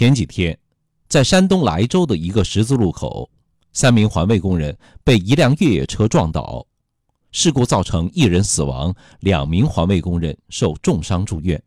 [0.00, 0.58] 前几天，
[1.08, 3.28] 在山东莱州的一个十字路口，
[3.74, 6.66] 三名环卫工人被一辆越野车撞倒，
[7.32, 11.62] 事故造成一人死亡，两名环卫工人受重伤住院。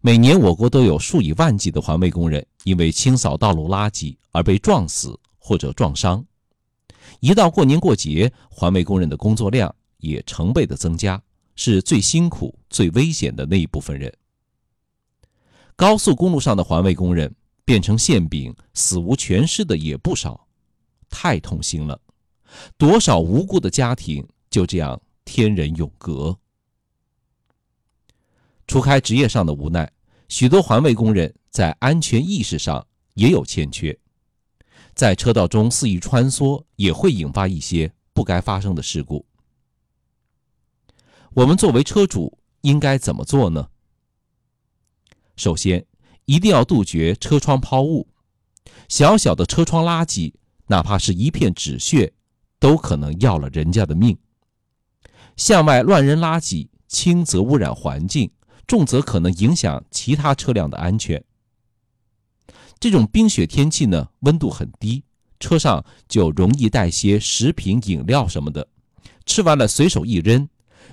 [0.00, 6.24] 每年，我国都有数以万计的环卫工人因为清扫道路垃圾而被撞死或者撞伤。
[7.20, 11.22] 一到过年过节，环卫工人的工作量也成倍的增加，
[11.56, 14.10] 是最辛苦、最危险的那一部分人。
[15.76, 20.46] 高速公路上的环卫工人变成馅饼、死无全尸的也不少，
[21.08, 22.00] 太痛心了。
[22.78, 26.38] 多少无辜的家庭就这样天人永隔。
[28.66, 29.90] 除开职业上的无奈，
[30.28, 33.98] 许多环卫工人在安全意识上也有欠缺，
[34.94, 39.26] 在车道中肆意穿梭，也会引发一些不该发生的事故。
[41.34, 43.68] 我们作为车主，应该怎么做呢？
[45.36, 45.84] 首先，
[46.26, 48.06] 一定要杜绝车窗抛物。
[48.88, 50.32] 小小的车窗垃圾，
[50.66, 52.12] 哪怕是一片纸屑，
[52.58, 54.16] 都可能要了人家的命。
[55.36, 58.30] 向外乱扔垃圾，轻则污染环境，
[58.66, 61.22] 重则可能影响其他车辆的安全。
[62.78, 65.02] 这种冰雪天气呢，温度很低，
[65.40, 68.68] 车上就容易带些食品、饮料什么的，
[69.26, 70.48] 吃完了随手一扔。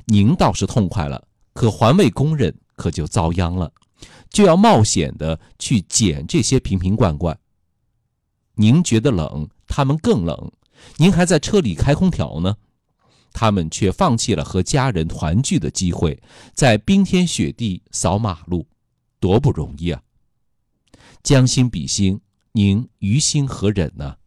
[0.06, 3.72] 您倒是痛快了，可环卫工人可就遭殃了。
[4.30, 7.38] 就要冒险的去捡这些瓶瓶罐罐。
[8.56, 10.52] 您觉得冷，他们更冷。
[10.98, 12.56] 您还在车里开空调呢，
[13.34, 16.22] 他们却放弃了和家人团聚的机会，
[16.54, 18.68] 在冰天雪地扫马路，
[19.20, 20.02] 多不容易啊！
[21.24, 22.20] 将心比心，
[22.52, 24.18] 您于心何忍呢？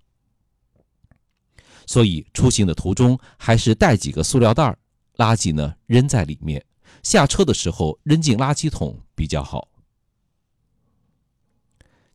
[1.86, 4.76] 所以出行的途中，还是带几个塑料袋
[5.16, 6.64] 垃圾呢扔在里面，
[7.04, 9.68] 下车的时候扔进垃圾桶比较好。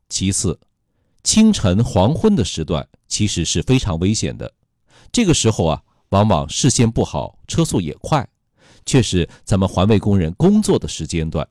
[0.10, 0.60] 其次，
[1.24, 4.52] 清晨黄昏的时段其实是非常危险的。
[5.12, 8.28] 这个时候啊，往往视线不好，车速也快，
[8.84, 11.48] 却是咱们环卫工人工作的时间段。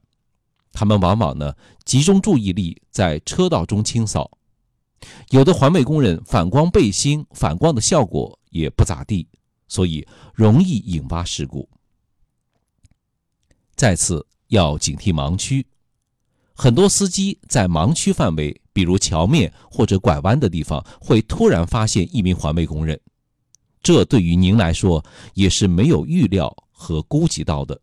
[0.72, 1.54] 他们往往呢
[1.84, 4.28] 集中注意力在车道中清扫，
[5.31, 9.28] 有的环卫工人反光背心反光的效果也不咋地，
[9.69, 11.69] 所以容易引发事故。
[13.78, 15.65] 再次要警惕盲区。
[16.53, 23.00] 很多司机在盲区范围，比如桥面或者拐弯的地方，会突然发现一名环卫工人，
[23.81, 27.81] 这对于您来说也是没有预料和估计到的。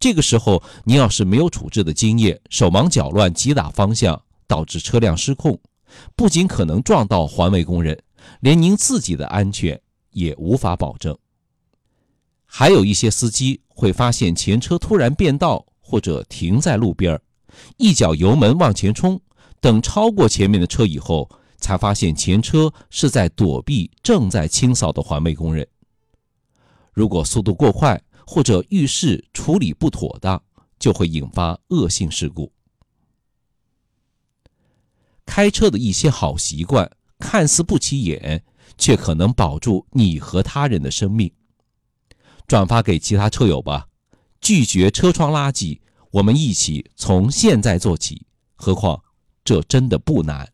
[0.00, 5.60] 这个时候，您要是没有处置的经验，手忙脚乱急打方向，导致车辆失控，
[6.16, 8.02] 不仅可能撞到环卫工人，
[8.40, 9.78] 连您自己的安全
[10.12, 11.14] 也无法保证。
[12.46, 17.20] 还有一些司机会发现前车突然变道或者停在路边。
[17.78, 19.20] 一脚油门往前冲，
[19.60, 25.66] 等超过前面的车以后，才发现前车是在躲避正在清扫的环卫工人。
[26.92, 30.40] 如果速度过快或者遇事处理不妥当，
[30.78, 32.52] 就会引发恶性事故。
[35.26, 36.88] 开车的一些好习惯
[37.18, 38.44] 看似不起眼，
[38.78, 41.32] 却可能保住你和他人的生命。
[42.52, 43.86] 转发给其他车友吧，
[44.42, 45.80] 拒绝车窗垃圾。
[46.10, 48.26] 我们一起从现在做起，
[48.56, 49.02] 何况
[49.42, 50.46] 这真的不难。